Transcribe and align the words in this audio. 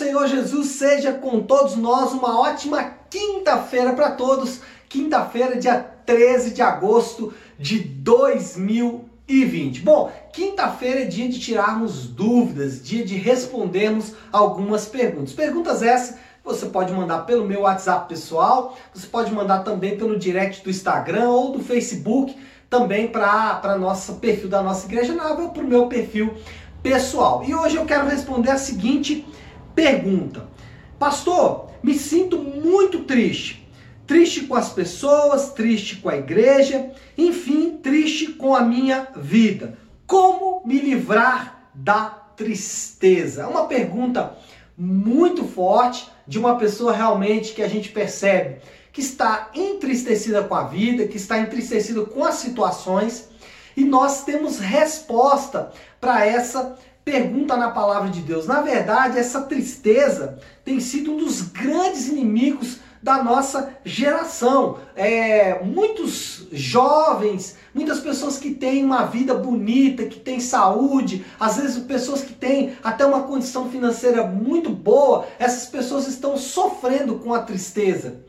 Senhor 0.00 0.26
Jesus 0.28 0.68
seja 0.68 1.12
com 1.12 1.42
todos 1.42 1.76
nós. 1.76 2.12
Uma 2.12 2.40
ótima 2.40 2.82
quinta-feira 3.10 3.92
para 3.92 4.12
todos. 4.12 4.60
Quinta-feira, 4.88 5.56
dia 5.56 5.78
13 6.06 6.54
de 6.54 6.62
agosto 6.62 7.34
de 7.58 7.80
2020. 7.80 9.82
Bom, 9.82 10.10
quinta-feira 10.32 11.02
é 11.02 11.04
dia 11.04 11.28
de 11.28 11.38
tirarmos 11.38 12.06
dúvidas, 12.06 12.82
dia 12.82 13.04
de 13.04 13.14
respondermos 13.14 14.14
algumas 14.32 14.86
perguntas. 14.86 15.34
Perguntas 15.34 15.82
essas 15.82 16.16
você 16.42 16.64
pode 16.64 16.94
mandar 16.94 17.26
pelo 17.26 17.44
meu 17.44 17.60
WhatsApp 17.60 18.08
pessoal, 18.08 18.78
você 18.94 19.06
pode 19.06 19.30
mandar 19.30 19.58
também 19.58 19.98
pelo 19.98 20.18
direct 20.18 20.64
do 20.64 20.70
Instagram 20.70 21.28
ou 21.28 21.52
do 21.52 21.60
Facebook, 21.60 22.34
também 22.70 23.06
para 23.06 23.76
nosso 23.78 24.14
perfil 24.14 24.48
da 24.48 24.62
nossa 24.62 24.86
igreja 24.86 25.12
ou 25.12 25.50
para 25.50 25.62
o 25.62 25.66
meu 25.66 25.88
perfil 25.88 26.32
pessoal. 26.82 27.44
E 27.46 27.54
hoje 27.54 27.76
eu 27.76 27.84
quero 27.84 28.08
responder 28.08 28.50
a 28.50 28.56
seguinte 28.56 29.20
pergunta: 29.20 29.40
Pastor, 30.98 31.70
me 31.82 31.94
sinto 31.94 32.38
muito 32.38 33.04
triste. 33.04 33.66
Triste 34.06 34.42
com 34.42 34.54
as 34.54 34.70
pessoas, 34.72 35.52
triste 35.52 35.96
com 35.96 36.08
a 36.08 36.16
igreja, 36.16 36.90
enfim, 37.16 37.78
triste 37.82 38.32
com 38.32 38.54
a 38.54 38.60
minha 38.60 39.08
vida. 39.16 39.78
Como 40.06 40.62
me 40.66 40.78
livrar 40.80 41.70
da 41.74 42.06
tristeza? 42.36 43.42
É 43.42 43.46
uma 43.46 43.66
pergunta 43.66 44.36
muito 44.76 45.44
forte 45.44 46.10
de 46.26 46.38
uma 46.38 46.56
pessoa 46.56 46.92
realmente 46.92 47.52
que 47.52 47.62
a 47.62 47.68
gente 47.68 47.90
percebe 47.90 48.60
que 48.92 49.00
está 49.00 49.50
entristecida 49.54 50.42
com 50.42 50.54
a 50.54 50.64
vida, 50.64 51.06
que 51.06 51.16
está 51.16 51.38
entristecida 51.38 52.02
com 52.02 52.24
as 52.24 52.34
situações, 52.34 53.28
e 53.76 53.84
nós 53.84 54.24
temos 54.24 54.58
resposta 54.58 55.70
para 56.00 56.26
essa 56.26 56.60
pergunta 56.60 56.89
na 57.56 57.70
palavra 57.70 58.08
de 58.10 58.20
Deus. 58.20 58.46
Na 58.46 58.60
verdade, 58.60 59.18
essa 59.18 59.42
tristeza 59.42 60.38
tem 60.64 60.80
sido 60.80 61.12
um 61.12 61.16
dos 61.16 61.42
grandes 61.42 62.08
inimigos 62.08 62.78
da 63.02 63.22
nossa 63.22 63.74
geração. 63.84 64.78
É, 64.94 65.62
muitos 65.64 66.46
jovens, 66.52 67.56
muitas 67.74 68.00
pessoas 68.00 68.38
que 68.38 68.50
têm 68.52 68.84
uma 68.84 69.06
vida 69.06 69.34
bonita, 69.34 70.04
que 70.04 70.20
têm 70.20 70.40
saúde, 70.40 71.24
às 71.38 71.56
vezes 71.56 71.82
pessoas 71.84 72.22
que 72.22 72.34
têm 72.34 72.76
até 72.82 73.04
uma 73.06 73.22
condição 73.22 73.70
financeira 73.70 74.24
muito 74.26 74.70
boa, 74.70 75.26
essas 75.38 75.66
pessoas 75.66 76.06
estão 76.06 76.36
sofrendo 76.36 77.16
com 77.16 77.32
a 77.32 77.40
tristeza. 77.40 78.20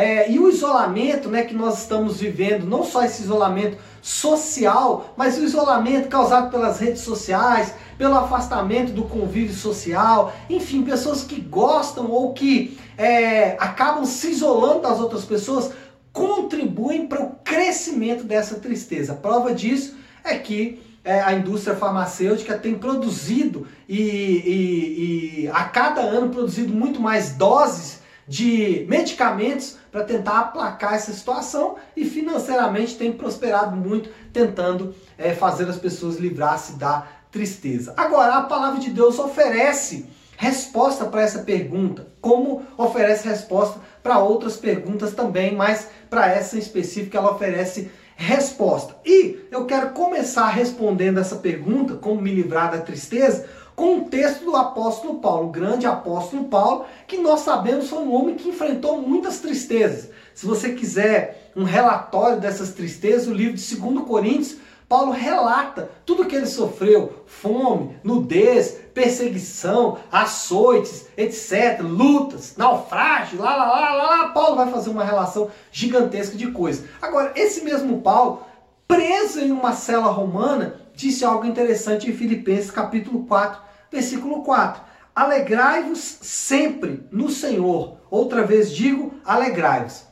É, 0.00 0.32
e 0.32 0.38
o 0.38 0.48
isolamento 0.48 1.28
né, 1.28 1.42
que 1.42 1.52
nós 1.52 1.82
estamos 1.82 2.18
vivendo, 2.18 2.64
não 2.64 2.82
só 2.82 3.04
esse 3.04 3.22
isolamento 3.22 3.76
social, 4.00 5.12
mas 5.14 5.36
o 5.36 5.44
isolamento 5.44 6.08
causado 6.08 6.50
pelas 6.50 6.78
redes 6.78 7.02
sociais, 7.02 7.74
pelo 7.98 8.16
afastamento 8.16 8.92
do 8.92 9.02
convívio 9.02 9.54
social, 9.54 10.32
enfim, 10.48 10.82
pessoas 10.82 11.22
que 11.22 11.38
gostam 11.38 12.10
ou 12.10 12.32
que 12.32 12.78
é, 12.96 13.58
acabam 13.60 14.06
se 14.06 14.30
isolando 14.30 14.80
das 14.80 14.98
outras 14.98 15.26
pessoas, 15.26 15.70
contribuem 16.14 17.06
para 17.06 17.22
o 17.22 17.32
crescimento 17.44 18.24
dessa 18.24 18.54
tristeza. 18.54 19.12
Prova 19.12 19.52
disso 19.52 19.96
é 20.24 20.34
que 20.38 20.80
é, 21.04 21.20
a 21.20 21.34
indústria 21.34 21.76
farmacêutica 21.76 22.56
tem 22.56 22.74
produzido 22.74 23.66
e, 23.86 24.00
e, 24.00 25.44
e 25.44 25.48
a 25.48 25.64
cada 25.64 26.00
ano 26.00 26.30
produzido 26.30 26.72
muito 26.72 26.98
mais 27.02 27.32
doses 27.32 27.99
de 28.30 28.86
medicamentos 28.88 29.76
para 29.90 30.04
tentar 30.04 30.38
aplacar 30.38 30.94
essa 30.94 31.12
situação 31.12 31.74
e 31.96 32.04
financeiramente 32.04 32.94
tem 32.96 33.10
prosperado 33.10 33.74
muito 33.74 34.08
tentando 34.32 34.94
é, 35.18 35.34
fazer 35.34 35.68
as 35.68 35.76
pessoas 35.76 36.14
livrar-se 36.14 36.78
da 36.78 37.08
tristeza. 37.32 37.92
Agora, 37.96 38.34
a 38.34 38.42
palavra 38.42 38.78
de 38.78 38.90
Deus 38.90 39.18
oferece 39.18 40.06
resposta 40.36 41.06
para 41.06 41.22
essa 41.22 41.40
pergunta, 41.40 42.06
como 42.20 42.64
oferece 42.78 43.28
resposta 43.28 43.80
para 44.00 44.20
outras 44.20 44.56
perguntas 44.56 45.12
também, 45.12 45.56
mas 45.56 45.88
para 46.08 46.28
essa 46.28 46.54
em 46.54 46.60
específico 46.60 47.16
ela 47.16 47.32
oferece 47.32 47.90
resposta. 48.14 48.94
E 49.04 49.40
eu 49.50 49.64
quero 49.64 49.90
começar 49.90 50.46
respondendo 50.50 51.18
essa 51.18 51.36
pergunta, 51.36 51.94
como 51.94 52.20
me 52.20 52.32
livrar 52.32 52.70
da 52.70 52.78
tristeza, 52.78 53.44
com 53.80 53.94
um 53.94 54.04
texto 54.04 54.44
do 54.44 54.54
apóstolo 54.54 55.20
Paulo, 55.20 55.46
o 55.46 55.50
grande 55.50 55.86
apóstolo 55.86 56.44
Paulo, 56.44 56.84
que 57.08 57.16
nós 57.16 57.40
sabemos 57.40 57.88
foi 57.88 58.00
um 58.00 58.14
homem 58.14 58.34
que 58.34 58.50
enfrentou 58.50 59.00
muitas 59.00 59.38
tristezas. 59.38 60.10
Se 60.34 60.44
você 60.44 60.74
quiser 60.74 61.50
um 61.56 61.64
relatório 61.64 62.38
dessas 62.38 62.74
tristezas, 62.74 63.26
o 63.26 63.32
livro 63.32 63.56
de 63.56 63.76
2 63.76 64.06
Coríntios, 64.06 64.58
Paulo 64.86 65.12
relata 65.12 65.88
tudo 66.04 66.26
que 66.26 66.36
ele 66.36 66.44
sofreu: 66.44 67.24
fome, 67.24 67.96
nudez, 68.04 68.78
perseguição, 68.92 69.96
açoites, 70.12 71.06
etc., 71.16 71.80
lutas, 71.80 72.56
naufrágio, 72.58 73.40
lá, 73.40 73.56
lá, 73.56 73.64
lá, 73.64 73.94
lá, 73.94 74.02
lá. 74.02 74.28
Paulo 74.28 74.56
vai 74.56 74.70
fazer 74.70 74.90
uma 74.90 75.04
relação 75.04 75.50
gigantesca 75.72 76.36
de 76.36 76.50
coisas. 76.50 76.84
Agora, 77.00 77.32
esse 77.34 77.64
mesmo 77.64 78.02
Paulo, 78.02 78.42
preso 78.86 79.40
em 79.40 79.50
uma 79.50 79.72
cela 79.72 80.10
romana, 80.10 80.74
disse 80.94 81.24
algo 81.24 81.46
interessante 81.46 82.10
em 82.10 82.12
Filipenses 82.12 82.70
capítulo 82.70 83.24
4, 83.24 83.69
versículo 83.90 84.42
4. 84.42 84.82
Alegrai-vos 85.14 86.18
sempre 86.22 87.04
no 87.10 87.28
Senhor. 87.28 87.98
Outra 88.10 88.44
vez 88.44 88.72
digo, 88.72 89.14
alegrai-vos. 89.24 90.04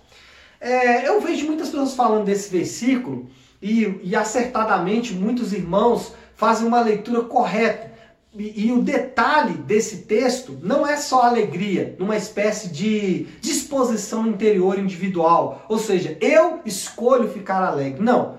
É, 0.61 1.09
eu 1.09 1.21
vejo 1.21 1.47
muitas 1.47 1.69
pessoas 1.69 1.95
falando 1.95 2.25
desse 2.25 2.51
versículo 2.51 3.31
e, 3.63 4.01
e 4.03 4.17
acertadamente 4.17 5.15
muitos 5.15 5.53
irmãos 5.53 6.13
fazem 6.35 6.67
uma 6.67 6.81
leitura 6.81 7.23
correta. 7.23 7.89
E, 8.35 8.67
e, 8.67 8.73
o 8.73 8.83
detalhe 8.83 9.55
desse 9.55 9.99
texto 10.03 10.59
não 10.63 10.87
é 10.87 10.97
só 10.97 11.23
alegria, 11.23 11.97
numa 11.99 12.17
espécie 12.17 12.69
de 12.69 13.27
disposição 13.41 14.27
interior 14.27 14.79
individual. 14.79 15.65
Ou 15.69 15.79
seja, 15.79 16.17
eu 16.21 16.61
escolho 16.65 17.29
ficar 17.29 17.63
alegre. 17.65 18.03
Não. 18.03 18.39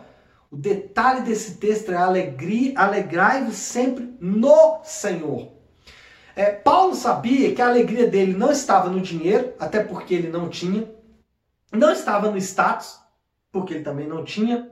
O 0.52 0.58
detalhe 0.58 1.22
desse 1.22 1.56
texto 1.56 1.92
é 1.92 1.96
alegria, 1.96 2.74
alegrai-vos 2.76 3.56
sempre 3.56 4.18
no 4.20 4.80
Senhor. 4.84 5.52
É, 6.36 6.52
Paulo 6.52 6.96
sabia 6.96 7.54
que 7.54 7.62
a 7.62 7.68
alegria 7.68 8.08
dele 8.08 8.34
não 8.34 8.52
estava 8.52 8.90
no 8.90 9.00
dinheiro, 9.00 9.54
até 9.60 9.84
porque 9.84 10.14
ele 10.14 10.30
não 10.30 10.50
tinha, 10.50 10.90
não 11.72 11.92
estava 11.92 12.32
no 12.32 12.38
status, 12.38 12.98
porque 13.52 13.76
ele 13.76 13.84
também 13.84 14.08
não 14.08 14.24
tinha, 14.24 14.70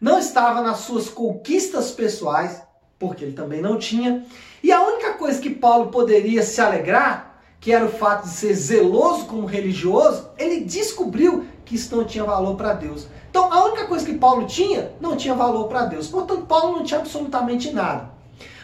não 0.00 0.18
estava 0.18 0.62
nas 0.62 0.78
suas 0.78 1.08
conquistas 1.08 1.90
pessoais, 1.90 2.62
porque 2.98 3.24
ele 3.24 3.32
também 3.32 3.60
não 3.60 3.78
tinha, 3.78 4.24
e 4.62 4.72
a 4.72 4.80
única 4.80 5.14
coisa 5.14 5.40
que 5.40 5.50
Paulo 5.50 5.90
poderia 5.90 6.42
se 6.42 6.60
alegrar, 6.60 7.42
que 7.60 7.72
era 7.72 7.84
o 7.84 7.92
fato 7.92 8.24
de 8.24 8.30
ser 8.30 8.54
zeloso 8.54 9.26
como 9.26 9.46
religioso, 9.46 10.30
ele 10.38 10.60
descobriu 10.60 11.46
que 11.64 11.74
isso 11.74 11.94
não 11.94 12.04
tinha 12.04 12.24
valor 12.24 12.56
para 12.56 12.72
Deus. 12.72 13.08
Então, 13.30 13.52
a 13.52 13.64
única 13.64 13.86
coisa 13.86 14.06
que 14.06 14.14
Paulo 14.14 14.46
tinha, 14.46 14.92
não 15.00 15.16
tinha 15.16 15.34
valor 15.34 15.68
para 15.68 15.84
Deus. 15.84 16.08
Portanto, 16.08 16.46
Paulo 16.46 16.78
não 16.78 16.84
tinha 16.84 17.00
absolutamente 17.00 17.70
nada. 17.72 18.10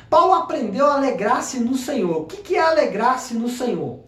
Paulo 0.08 0.32
aprendeu 0.34 0.86
a 0.86 0.94
alegrar-se 0.94 1.60
no 1.60 1.76
Senhor. 1.76 2.22
O 2.22 2.24
que 2.24 2.56
é 2.56 2.60
alegrar-se 2.60 3.34
no 3.34 3.48
Senhor? 3.48 4.00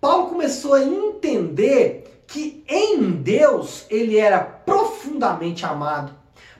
Paulo 0.00 0.28
começou 0.28 0.74
a 0.74 0.82
entender 0.82 2.24
que 2.26 2.64
em 2.66 3.10
Deus 3.10 3.84
ele 3.90 4.16
era 4.16 4.40
profundamente 4.40 5.64
amado, 5.64 6.12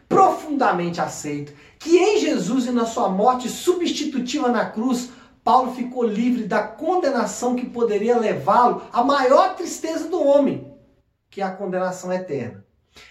profundamente 0.09 1.00
aceito, 1.00 1.53
que 1.78 1.97
em 1.97 2.20
Jesus 2.20 2.66
e 2.66 2.70
na 2.70 2.84
sua 2.84 3.09
morte 3.09 3.48
substitutiva 3.48 4.48
na 4.48 4.66
cruz, 4.66 5.10
Paulo 5.42 5.72
ficou 5.72 6.04
livre 6.04 6.44
da 6.44 6.62
condenação 6.62 7.56
que 7.56 7.66
poderia 7.66 8.19
levá-lo 8.19 8.82
à 8.92 9.03
maior 9.03 9.56
tristeza 9.56 10.09
do 10.09 10.22
homem, 10.22 10.72
que 11.30 11.41
é 11.41 11.44
a 11.44 11.50
condenação 11.50 12.12
eterna. 12.12 12.64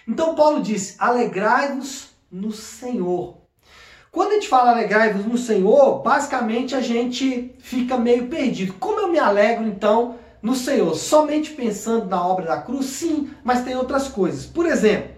Então 0.06 0.34
Paulo 0.34 0.62
disse: 0.62 0.96
alegrai-vos 0.98 2.10
no 2.30 2.52
Senhor. 2.52 3.42
Quando 4.10 4.32
a 4.32 4.34
gente 4.34 4.48
fala 4.48 4.72
alegrai-vos 4.72 5.24
no 5.24 5.38
Senhor, 5.38 6.02
basicamente 6.02 6.74
a 6.74 6.80
gente 6.80 7.54
fica 7.58 7.96
meio 7.96 8.26
perdido. 8.26 8.74
Como 8.74 9.00
eu 9.00 9.08
me 9.08 9.18
alegro 9.18 9.66
então 9.66 10.16
no 10.42 10.54
Senhor? 10.54 10.94
Somente 10.94 11.52
pensando 11.52 12.06
na 12.06 12.26
obra 12.26 12.46
da 12.46 12.60
cruz? 12.60 12.86
Sim, 12.86 13.30
mas 13.42 13.64
tem 13.64 13.74
outras 13.74 14.08
coisas. 14.08 14.44
Por 14.44 14.66
exemplo, 14.66 15.12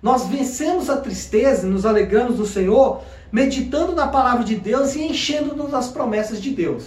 nós 0.00 0.26
vencemos 0.26 0.88
a 0.88 0.98
tristeza 0.98 1.66
e 1.66 1.70
nos 1.70 1.84
alegramos 1.84 2.38
no 2.38 2.46
Senhor 2.46 3.02
meditando 3.32 3.92
na 3.92 4.06
palavra 4.06 4.44
de 4.44 4.54
Deus 4.54 4.94
e 4.94 5.02
enchendo-nos 5.02 5.70
das 5.70 5.88
promessas 5.88 6.40
de 6.40 6.50
Deus. 6.50 6.86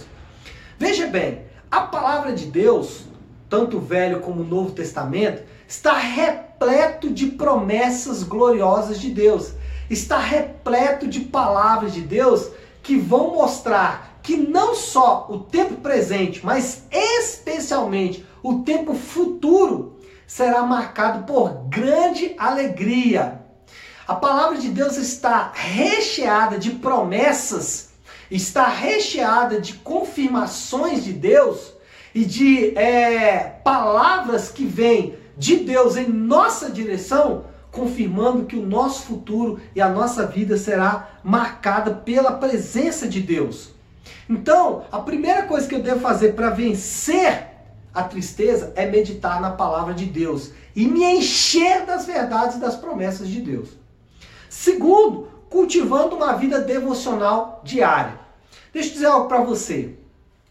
Veja 0.78 1.06
bem, 1.06 1.42
a 1.70 1.82
palavra 1.82 2.32
de 2.32 2.46
Deus, 2.46 3.02
tanto 3.48 3.76
o 3.76 3.80
Velho 3.80 4.20
como 4.20 4.40
o 4.40 4.46
Novo 4.46 4.72
Testamento, 4.72 5.42
está 5.72 5.94
repleto 5.94 7.08
de 7.08 7.28
promessas 7.28 8.22
gloriosas 8.22 9.00
de 9.00 9.08
Deus. 9.08 9.52
Está 9.88 10.18
repleto 10.18 11.08
de 11.08 11.20
palavras 11.20 11.94
de 11.94 12.02
Deus 12.02 12.50
que 12.82 12.98
vão 12.98 13.32
mostrar 13.32 14.20
que 14.22 14.36
não 14.36 14.74
só 14.74 15.26
o 15.30 15.38
tempo 15.38 15.76
presente, 15.76 16.44
mas 16.44 16.82
especialmente 16.90 18.22
o 18.42 18.58
tempo 18.58 18.94
futuro 18.94 19.98
será 20.26 20.62
marcado 20.62 21.24
por 21.24 21.64
grande 21.70 22.34
alegria. 22.36 23.40
A 24.06 24.14
palavra 24.14 24.58
de 24.58 24.68
Deus 24.68 24.98
está 24.98 25.52
recheada 25.54 26.58
de 26.58 26.72
promessas, 26.72 27.94
está 28.30 28.66
recheada 28.66 29.58
de 29.58 29.72
confirmações 29.72 31.02
de 31.02 31.14
Deus 31.14 31.72
e 32.14 32.26
de 32.26 32.76
é, 32.76 33.58
palavras 33.64 34.50
que 34.50 34.66
vêm 34.66 35.21
de 35.42 35.56
Deus 35.56 35.96
em 35.96 36.08
nossa 36.08 36.70
direção, 36.70 37.46
confirmando 37.68 38.44
que 38.44 38.54
o 38.54 38.64
nosso 38.64 39.02
futuro 39.02 39.60
e 39.74 39.80
a 39.80 39.88
nossa 39.88 40.24
vida 40.24 40.56
será 40.56 41.18
marcada 41.24 41.92
pela 41.92 42.30
presença 42.30 43.08
de 43.08 43.20
Deus. 43.20 43.70
Então, 44.30 44.84
a 44.92 45.00
primeira 45.00 45.42
coisa 45.42 45.66
que 45.66 45.74
eu 45.74 45.82
devo 45.82 45.98
fazer 45.98 46.34
para 46.34 46.50
vencer 46.50 47.48
a 47.92 48.04
tristeza 48.04 48.72
é 48.76 48.86
meditar 48.86 49.40
na 49.40 49.50
palavra 49.50 49.92
de 49.92 50.04
Deus 50.06 50.52
e 50.76 50.86
me 50.86 51.02
encher 51.02 51.84
das 51.84 52.06
verdades 52.06 52.60
das 52.60 52.76
promessas 52.76 53.26
de 53.26 53.40
Deus. 53.40 53.70
Segundo, 54.48 55.28
cultivando 55.50 56.14
uma 56.14 56.34
vida 56.34 56.60
devocional 56.60 57.60
diária. 57.64 58.16
Deixa 58.72 58.90
eu 58.90 58.92
dizer 58.92 59.06
algo 59.06 59.26
para 59.26 59.42
você. 59.42 59.96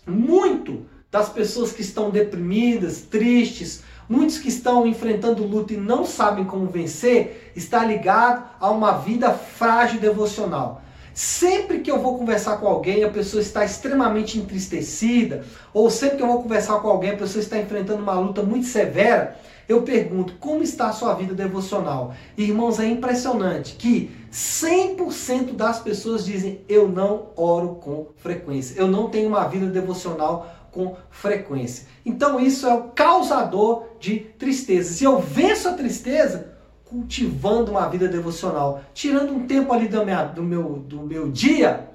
Muito 0.05 0.85
das 1.09 1.29
pessoas 1.29 1.71
que 1.71 1.81
estão 1.81 2.09
deprimidas, 2.09 3.01
tristes, 3.01 3.83
muitos 4.11 4.37
que 4.37 4.49
estão 4.49 4.85
enfrentando 4.85 5.47
luta 5.47 5.73
e 5.73 5.77
não 5.77 6.05
sabem 6.05 6.43
como 6.43 6.67
vencer, 6.67 7.53
está 7.55 7.85
ligado 7.85 8.43
a 8.59 8.69
uma 8.69 8.97
vida 8.97 9.31
frágil 9.31 10.01
devocional. 10.01 10.81
Sempre 11.13 11.79
que 11.79 11.89
eu 11.89 11.99
vou 11.99 12.17
conversar 12.17 12.57
com 12.57 12.67
alguém, 12.67 13.05
a 13.05 13.09
pessoa 13.09 13.41
está 13.41 13.63
extremamente 13.63 14.37
entristecida, 14.37 15.45
ou 15.73 15.89
sempre 15.89 16.17
que 16.17 16.23
eu 16.23 16.27
vou 16.27 16.43
conversar 16.43 16.79
com 16.79 16.89
alguém, 16.89 17.11
a 17.11 17.17
pessoa 17.17 17.41
está 17.41 17.57
enfrentando 17.57 18.03
uma 18.03 18.13
luta 18.13 18.43
muito 18.43 18.67
severa, 18.67 19.37
eu 19.67 19.83
pergunto 19.83 20.33
como 20.41 20.61
está 20.61 20.87
a 20.87 20.93
sua 20.93 21.13
vida 21.13 21.33
devocional. 21.33 22.13
Irmãos, 22.37 22.79
é 22.81 22.85
impressionante 22.85 23.75
que 23.75 24.11
100% 24.29 25.53
das 25.53 25.79
pessoas 25.79 26.25
dizem: 26.25 26.59
Eu 26.67 26.89
não 26.89 27.27
oro 27.37 27.75
com 27.75 28.07
frequência, 28.17 28.77
eu 28.77 28.87
não 28.87 29.09
tenho 29.09 29.29
uma 29.29 29.47
vida 29.47 29.67
devocional 29.67 30.60
com 30.71 30.95
frequência. 31.09 31.87
Então, 32.05 32.39
isso 32.39 32.65
é 32.67 32.73
o 32.73 32.83
causador 32.83 33.85
de 33.99 34.19
tristeza. 34.19 34.93
Se 34.93 35.03
eu 35.03 35.19
venço 35.19 35.67
a 35.67 35.73
tristeza, 35.73 36.51
cultivando 36.85 37.71
uma 37.71 37.87
vida 37.87 38.07
devocional, 38.07 38.81
tirando 38.93 39.33
um 39.33 39.47
tempo 39.47 39.71
ali 39.73 39.87
do, 39.87 40.03
minha, 40.03 40.25
do, 40.25 40.43
meu, 40.43 40.63
do 40.87 41.01
meu 41.01 41.29
dia 41.29 41.89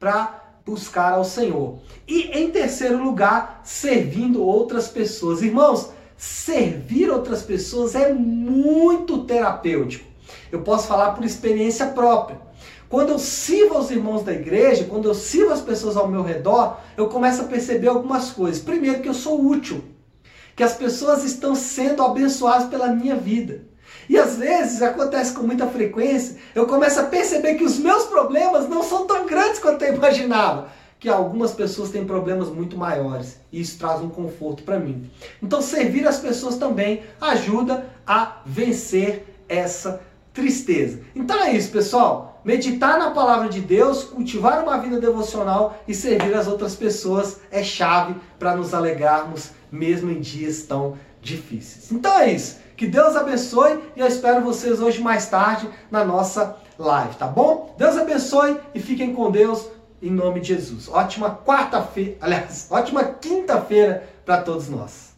para 0.00 0.42
buscar 0.66 1.12
ao 1.12 1.24
Senhor. 1.24 1.78
E 2.08 2.22
em 2.36 2.50
terceiro 2.50 3.02
lugar, 3.02 3.60
servindo 3.64 4.42
outras 4.42 4.88
pessoas. 4.88 5.42
Irmãos, 5.42 5.90
servir 6.16 7.10
outras 7.10 7.42
pessoas 7.42 7.94
é 7.94 8.12
muito 8.12 9.24
terapêutico. 9.24 10.04
Eu 10.50 10.62
posso 10.62 10.86
falar 10.86 11.12
por 11.12 11.24
experiência 11.24 11.86
própria. 11.86 12.40
Quando 12.92 13.08
eu 13.08 13.18
sirvo 13.18 13.76
aos 13.76 13.90
irmãos 13.90 14.22
da 14.22 14.34
igreja, 14.34 14.84
quando 14.84 15.08
eu 15.08 15.14
sirvo 15.14 15.50
as 15.50 15.62
pessoas 15.62 15.96
ao 15.96 16.08
meu 16.08 16.22
redor, 16.22 16.78
eu 16.94 17.08
começo 17.08 17.40
a 17.40 17.46
perceber 17.46 17.88
algumas 17.88 18.32
coisas. 18.32 18.62
Primeiro, 18.62 19.00
que 19.00 19.08
eu 19.08 19.14
sou 19.14 19.42
útil, 19.42 19.82
que 20.54 20.62
as 20.62 20.74
pessoas 20.74 21.24
estão 21.24 21.54
sendo 21.54 22.02
abençoadas 22.02 22.68
pela 22.68 22.88
minha 22.88 23.16
vida. 23.16 23.62
E 24.10 24.18
às 24.18 24.36
vezes, 24.36 24.82
acontece 24.82 25.32
com 25.32 25.42
muita 25.42 25.66
frequência, 25.68 26.36
eu 26.54 26.66
começo 26.66 27.00
a 27.00 27.04
perceber 27.04 27.54
que 27.54 27.64
os 27.64 27.78
meus 27.78 28.04
problemas 28.04 28.68
não 28.68 28.82
são 28.82 29.06
tão 29.06 29.24
grandes 29.24 29.58
quanto 29.58 29.82
eu 29.86 29.94
imaginava. 29.94 30.68
Que 31.00 31.08
algumas 31.08 31.52
pessoas 31.52 31.88
têm 31.88 32.04
problemas 32.04 32.50
muito 32.50 32.76
maiores. 32.76 33.38
E 33.50 33.58
isso 33.58 33.78
traz 33.78 34.02
um 34.02 34.10
conforto 34.10 34.64
para 34.64 34.78
mim. 34.78 35.10
Então, 35.42 35.62
servir 35.62 36.06
as 36.06 36.18
pessoas 36.18 36.56
também 36.56 37.04
ajuda 37.18 37.86
a 38.06 38.42
vencer 38.44 39.24
essa 39.48 39.98
tristeza. 40.32 41.00
Então 41.14 41.42
é 41.42 41.52
isso, 41.52 41.70
pessoal. 41.70 42.40
Meditar 42.44 42.98
na 42.98 43.10
palavra 43.10 43.48
de 43.48 43.60
Deus, 43.60 44.02
cultivar 44.02 44.62
uma 44.62 44.78
vida 44.78 44.98
devocional 44.98 45.78
e 45.86 45.94
servir 45.94 46.34
as 46.34 46.48
outras 46.48 46.74
pessoas 46.74 47.38
é 47.50 47.62
chave 47.62 48.16
para 48.38 48.56
nos 48.56 48.74
alegrarmos 48.74 49.50
mesmo 49.70 50.10
em 50.10 50.20
dias 50.20 50.62
tão 50.62 50.98
difíceis. 51.20 51.92
Então 51.92 52.18
é 52.18 52.32
isso. 52.32 52.58
Que 52.76 52.86
Deus 52.86 53.14
abençoe 53.14 53.78
e 53.94 54.00
eu 54.00 54.06
espero 54.06 54.42
vocês 54.42 54.80
hoje 54.80 55.00
mais 55.00 55.28
tarde 55.28 55.68
na 55.88 56.04
nossa 56.04 56.56
live, 56.76 57.14
tá 57.14 57.28
bom? 57.28 57.76
Deus 57.78 57.96
abençoe 57.96 58.58
e 58.74 58.80
fiquem 58.80 59.14
com 59.14 59.30
Deus 59.30 59.68
em 60.02 60.10
nome 60.10 60.40
de 60.40 60.48
Jesus. 60.48 60.88
Ótima 60.88 61.38
quarta-feira, 61.46 62.16
aliás, 62.20 62.66
ótima 62.72 63.04
quinta-feira 63.04 64.08
para 64.24 64.42
todos 64.42 64.68
nós. 64.68 65.11